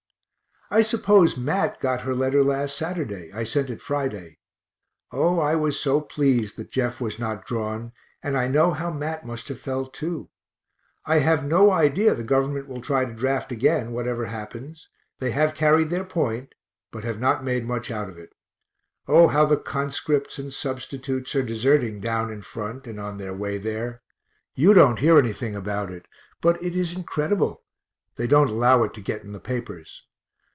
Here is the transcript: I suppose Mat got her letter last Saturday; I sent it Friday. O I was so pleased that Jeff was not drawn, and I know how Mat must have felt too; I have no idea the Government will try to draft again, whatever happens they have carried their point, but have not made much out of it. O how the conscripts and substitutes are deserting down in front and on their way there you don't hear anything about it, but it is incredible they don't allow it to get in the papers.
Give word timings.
I 0.73 0.79
suppose 0.83 1.35
Mat 1.35 1.81
got 1.81 2.03
her 2.03 2.15
letter 2.15 2.45
last 2.45 2.77
Saturday; 2.77 3.29
I 3.33 3.43
sent 3.43 3.69
it 3.69 3.81
Friday. 3.81 4.37
O 5.11 5.37
I 5.37 5.53
was 5.53 5.77
so 5.77 5.99
pleased 5.99 6.55
that 6.55 6.71
Jeff 6.71 7.01
was 7.01 7.19
not 7.19 7.45
drawn, 7.45 7.91
and 8.23 8.37
I 8.37 8.47
know 8.47 8.71
how 8.71 8.89
Mat 8.89 9.25
must 9.25 9.49
have 9.49 9.59
felt 9.59 9.93
too; 9.93 10.29
I 11.05 11.17
have 11.19 11.43
no 11.43 11.71
idea 11.71 12.15
the 12.15 12.23
Government 12.23 12.69
will 12.69 12.79
try 12.79 13.03
to 13.03 13.11
draft 13.11 13.51
again, 13.51 13.91
whatever 13.91 14.27
happens 14.27 14.87
they 15.19 15.31
have 15.31 15.55
carried 15.55 15.89
their 15.89 16.05
point, 16.05 16.55
but 16.89 17.03
have 17.03 17.19
not 17.19 17.43
made 17.43 17.65
much 17.67 17.91
out 17.91 18.07
of 18.07 18.17
it. 18.17 18.29
O 19.09 19.27
how 19.27 19.45
the 19.45 19.57
conscripts 19.57 20.39
and 20.39 20.53
substitutes 20.53 21.35
are 21.35 21.43
deserting 21.43 21.99
down 21.99 22.31
in 22.31 22.41
front 22.41 22.87
and 22.87 22.97
on 22.97 23.17
their 23.17 23.33
way 23.33 23.57
there 23.57 24.03
you 24.55 24.73
don't 24.73 24.99
hear 24.99 25.19
anything 25.19 25.53
about 25.53 25.91
it, 25.91 26.05
but 26.39 26.63
it 26.63 26.77
is 26.77 26.95
incredible 26.95 27.63
they 28.15 28.25
don't 28.25 28.47
allow 28.51 28.83
it 28.83 28.93
to 28.93 29.01
get 29.01 29.21
in 29.21 29.33
the 29.33 29.39
papers. 29.41 30.03